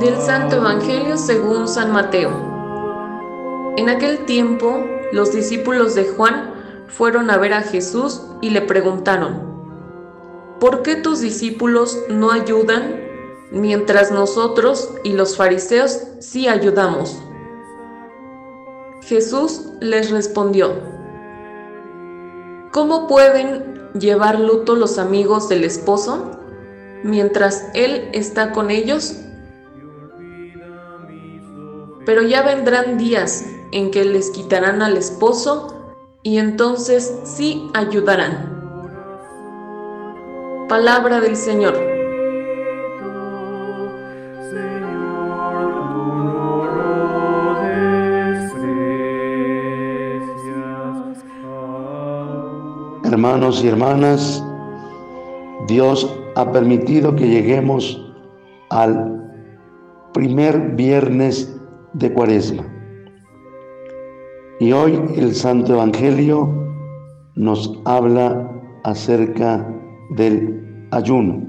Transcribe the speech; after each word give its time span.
Del 0.00 0.20
Santo 0.20 0.56
Evangelio 0.56 1.16
según 1.16 1.66
San 1.66 1.90
Mateo. 1.90 2.30
En 3.78 3.88
aquel 3.88 4.26
tiempo, 4.26 4.84
los 5.10 5.32
discípulos 5.32 5.94
de 5.94 6.04
Juan 6.04 6.52
fueron 6.86 7.30
a 7.30 7.38
ver 7.38 7.54
a 7.54 7.62
Jesús 7.62 8.20
y 8.42 8.50
le 8.50 8.60
preguntaron, 8.60 9.40
¿por 10.60 10.82
qué 10.82 10.96
tus 10.96 11.20
discípulos 11.20 11.98
no 12.10 12.30
ayudan 12.30 13.00
mientras 13.50 14.10
nosotros 14.10 14.92
y 15.02 15.14
los 15.14 15.34
fariseos 15.38 16.02
sí 16.20 16.46
ayudamos? 16.46 17.18
Jesús 19.00 19.62
les 19.80 20.10
respondió, 20.10 20.74
¿cómo 22.70 23.06
pueden 23.06 23.90
llevar 23.98 24.40
luto 24.40 24.76
los 24.76 24.98
amigos 24.98 25.48
del 25.48 25.64
esposo 25.64 26.32
mientras 27.02 27.70
él 27.72 28.10
está 28.12 28.52
con 28.52 28.70
ellos? 28.70 29.22
Pero 32.06 32.22
ya 32.22 32.42
vendrán 32.42 32.96
días 32.98 33.44
en 33.72 33.90
que 33.90 34.04
les 34.04 34.30
quitarán 34.30 34.80
al 34.80 34.96
esposo 34.96 35.92
y 36.22 36.38
entonces 36.38 37.18
sí 37.24 37.68
ayudarán. 37.74 38.54
Palabra 40.68 41.20
del 41.20 41.36
Señor. 41.36 41.74
Hermanos 53.04 53.64
y 53.64 53.68
hermanas, 53.68 54.44
Dios 55.66 56.08
ha 56.36 56.52
permitido 56.52 57.16
que 57.16 57.26
lleguemos 57.26 58.00
al 58.70 59.16
primer 60.12 60.76
viernes 60.76 61.55
de 61.98 62.12
Cuaresma. 62.12 62.64
Y 64.60 64.72
hoy 64.72 64.98
el 65.16 65.34
Santo 65.34 65.74
Evangelio 65.74 66.48
nos 67.34 67.80
habla 67.84 68.50
acerca 68.84 69.66
del 70.10 70.88
ayuno. 70.90 71.42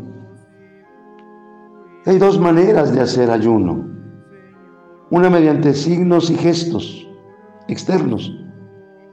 Hay 2.06 2.18
dos 2.18 2.40
maneras 2.40 2.94
de 2.94 3.02
hacer 3.02 3.30
ayuno. 3.30 3.86
Una 5.10 5.30
mediante 5.30 5.74
signos 5.74 6.30
y 6.30 6.36
gestos 6.36 7.08
externos 7.68 8.34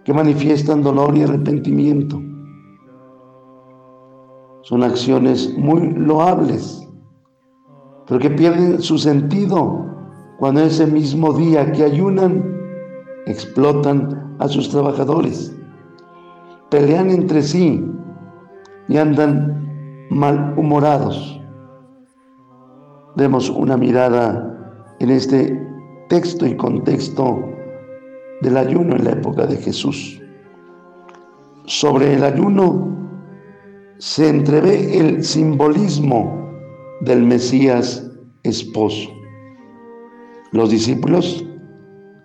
que 0.04 0.12
manifiestan 0.12 0.82
dolor 0.82 1.16
y 1.16 1.22
arrepentimiento. 1.22 2.20
Son 4.62 4.82
acciones 4.82 5.56
muy 5.58 5.90
loables, 5.92 6.88
pero 8.06 8.20
que 8.20 8.30
pierden 8.30 8.80
su 8.80 8.98
sentido 8.98 9.84
cuando 10.44 10.60
ese 10.60 10.86
mismo 10.86 11.32
día 11.32 11.72
que 11.72 11.84
ayunan 11.84 12.44
explotan 13.24 14.36
a 14.38 14.46
sus 14.46 14.68
trabajadores, 14.68 15.56
pelean 16.68 17.08
entre 17.08 17.40
sí 17.40 17.82
y 18.86 18.98
andan 18.98 20.06
malhumorados. 20.10 21.40
Demos 23.16 23.48
una 23.48 23.78
mirada 23.78 24.94
en 25.00 25.12
este 25.12 25.66
texto 26.10 26.46
y 26.46 26.54
contexto 26.58 27.42
del 28.42 28.58
ayuno 28.58 28.96
en 28.96 29.04
la 29.04 29.12
época 29.12 29.46
de 29.46 29.56
Jesús. 29.56 30.20
Sobre 31.64 32.16
el 32.16 32.22
ayuno 32.22 32.94
se 33.96 34.28
entrevé 34.28 34.98
el 34.98 35.24
simbolismo 35.24 36.50
del 37.00 37.22
Mesías 37.22 38.10
esposo. 38.42 39.23
Los 40.54 40.70
discípulos 40.70 41.44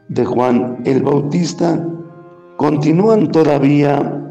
de 0.09 0.23
Juan 0.23 0.83
el 0.85 1.01
Bautista 1.01 1.83
continúan 2.57 3.31
todavía 3.31 4.23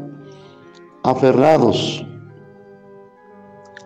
aferrados 1.03 2.07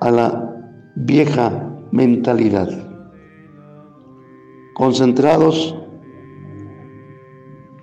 a 0.02 0.12
la 0.12 0.56
vieja 0.98 1.68
mentalidad, 1.92 2.70
concentrados 4.76 5.76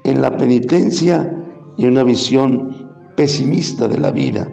en 0.04 0.22
la 0.22 0.36
penitencia 0.36 1.36
y 1.76 1.86
una 1.86 2.04
visión 2.04 2.92
pesimista 3.16 3.88
de 3.88 3.98
la 3.98 4.12
vida. 4.12 4.48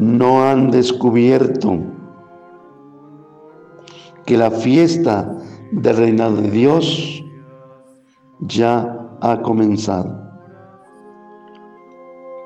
No 0.00 0.42
han 0.42 0.72
descubierto 0.72 1.97
que 4.28 4.36
la 4.36 4.50
fiesta 4.50 5.26
del 5.72 5.96
reinado 5.96 6.36
de 6.36 6.50
Dios 6.50 7.24
ya 8.40 9.16
ha 9.22 9.40
comenzado. 9.40 10.20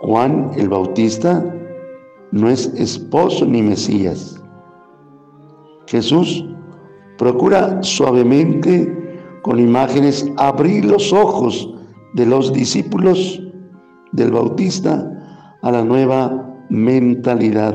Juan 0.02 0.52
el 0.54 0.68
Bautista 0.68 1.44
no 2.30 2.48
es 2.48 2.72
esposo 2.76 3.44
ni 3.46 3.62
Mesías. 3.62 4.40
Jesús 5.88 6.44
procura 7.18 7.82
suavemente 7.82 9.18
con 9.42 9.58
imágenes 9.58 10.30
abrir 10.36 10.84
los 10.84 11.12
ojos 11.12 11.68
de 12.14 12.26
los 12.26 12.52
discípulos 12.52 13.42
del 14.12 14.30
Bautista 14.30 15.58
a 15.62 15.72
la 15.72 15.82
nueva 15.82 16.48
mentalidad, 16.70 17.74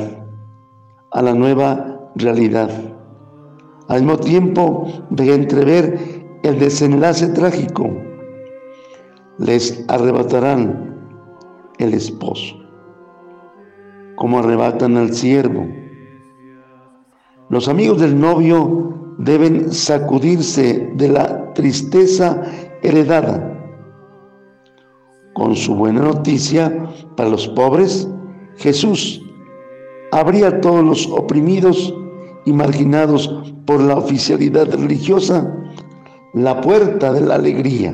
a 1.12 1.22
la 1.22 1.34
nueva 1.34 2.09
realidad. 2.16 2.97
Al 3.88 4.02
mismo 4.02 4.18
tiempo 4.18 4.88
de 5.09 5.34
entrever 5.34 6.40
el 6.44 6.59
desenlace 6.59 7.28
trágico, 7.30 7.90
les 9.38 9.86
arrebatarán 9.88 10.98
el 11.78 11.94
esposo, 11.94 12.56
como 14.16 14.40
arrebatan 14.40 14.98
al 14.98 15.14
siervo. 15.14 15.66
Los 17.50 17.70
amigos 17.70 18.02
del 18.02 18.20
novio 18.20 19.16
deben 19.20 19.72
sacudirse 19.72 20.92
de 20.96 21.08
la 21.08 21.54
tristeza 21.54 22.44
heredada. 22.84 23.54
Con 25.34 25.56
su 25.56 25.75
buena 25.75 26.02
noticia 26.02 26.90
para 27.16 27.30
los 27.30 27.48
pobres, 27.50 28.09
Jesús 28.58 29.24
abría 30.12 30.48
a 30.48 30.62
todos 30.62 30.84
los 30.84 31.08
oprimidos 31.08 31.94
y 32.47 32.53
marginados 32.53 33.28
por 33.66 33.81
la 33.81 33.97
oficialidad 33.97 34.74
religiosa 34.74 35.53
la 36.34 36.62
puerta 36.62 37.12
de 37.12 37.19
la 37.19 37.35
alegría. 37.35 37.94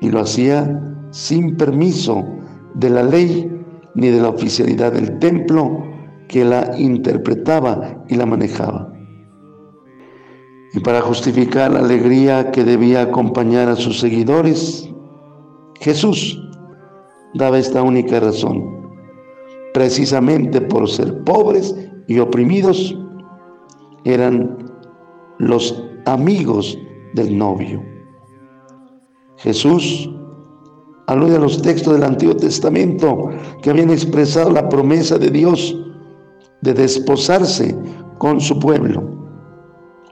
Y 0.00 0.10
lo 0.10 0.18
hacía 0.18 0.82
sin 1.12 1.56
permiso 1.56 2.24
de 2.74 2.90
la 2.90 3.04
ley 3.04 3.48
ni 3.94 4.08
de 4.08 4.20
la 4.20 4.30
oficialidad 4.30 4.92
del 4.94 5.16
templo 5.20 5.80
que 6.26 6.44
la 6.44 6.76
interpretaba 6.76 8.04
y 8.08 8.16
la 8.16 8.26
manejaba. 8.26 8.92
Y 10.74 10.80
para 10.80 11.00
justificar 11.02 11.70
la 11.70 11.78
alegría 11.78 12.50
que 12.50 12.64
debía 12.64 13.02
acompañar 13.02 13.68
a 13.68 13.76
sus 13.76 14.00
seguidores, 14.00 14.90
Jesús 15.80 16.36
daba 17.34 17.60
esta 17.60 17.80
única 17.82 18.18
razón. 18.18 18.74
Precisamente 19.72 20.60
por 20.60 20.88
ser 20.88 21.22
pobres 21.22 21.72
y 22.06 22.18
oprimidos, 22.18 22.96
eran 24.04 24.56
los 25.38 25.82
amigos 26.04 26.78
del 27.14 27.36
novio. 27.36 27.82
Jesús 29.38 30.10
alude 31.06 31.36
a 31.36 31.40
los 31.40 31.60
textos 31.62 31.94
del 31.94 32.04
Antiguo 32.04 32.36
Testamento 32.36 33.30
que 33.62 33.70
habían 33.70 33.90
expresado 33.90 34.50
la 34.50 34.68
promesa 34.68 35.18
de 35.18 35.30
Dios 35.30 35.76
de 36.62 36.74
desposarse 36.74 37.76
con 38.18 38.40
su 38.40 38.58
pueblo. 38.58 39.02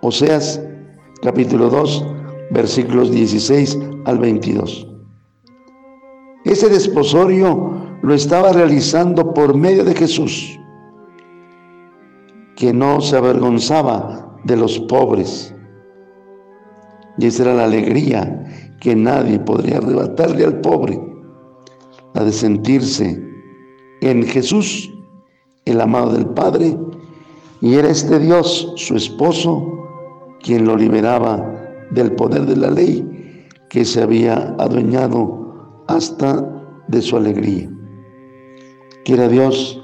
Oseas 0.03 0.61
capítulo 1.23 1.71
2, 1.71 2.05
versículos 2.51 3.11
16 3.11 3.79
al 4.05 4.19
22. 4.19 4.87
Ese 6.45 6.69
desposorio 6.69 7.73
lo 8.03 8.15
estaba 8.15 8.53
realizando 8.53 9.33
por 9.33 9.57
medio 9.57 9.85
de 9.85 9.95
Jesús, 9.95 10.59
que 12.57 12.73
no 12.73 13.01
se 13.01 13.17
avergonzaba 13.17 14.39
de 14.45 14.57
los 14.57 14.79
pobres. 14.81 15.55
Y 17.19 17.27
esa 17.27 17.45
era 17.45 17.55
la 17.55 17.65
alegría 17.65 18.75
que 18.81 18.95
nadie 18.95 19.39
podría 19.39 19.79
arrebatarle 19.79 20.45
al 20.45 20.61
pobre, 20.61 21.01
la 22.15 22.25
de 22.25 22.33
sentirse 22.33 23.23
en 24.01 24.23
Jesús, 24.25 24.93
el 25.65 25.81
amado 25.81 26.13
del 26.13 26.27
Padre, 26.27 26.77
y 27.61 27.75
era 27.75 27.89
este 27.89 28.19
Dios, 28.19 28.73
su 28.77 28.97
esposo, 28.97 29.67
quien 30.43 30.67
lo 30.67 30.77
liberaba 30.77 31.55
del 31.91 32.13
poder 32.13 32.45
de 32.45 32.57
la 32.57 32.71
ley 32.71 33.47
que 33.71 33.85
se 33.85 34.03
había 34.03 34.55
adueñado 34.59 35.83
hasta 35.89 36.47
de 36.89 37.01
su 37.01 37.17
alegría. 37.17 37.71
Quiera 39.05 39.29
Dios 39.29 39.83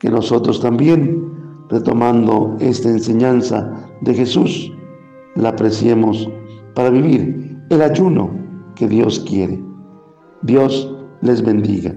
que 0.00 0.10
nosotros 0.10 0.60
también 0.60 1.31
retomando 1.72 2.54
esta 2.60 2.90
enseñanza 2.90 3.72
de 4.02 4.14
Jesús, 4.14 4.70
la 5.34 5.48
apreciemos 5.48 6.28
para 6.74 6.90
vivir 6.90 7.58
el 7.70 7.82
ayuno 7.82 8.30
que 8.76 8.86
Dios 8.86 9.20
quiere. 9.20 9.58
Dios 10.42 10.94
les 11.22 11.42
bendiga. 11.42 11.94